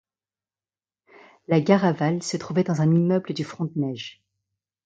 [1.47, 4.19] La gare aval se trouvait dans un immeuble du front de neige.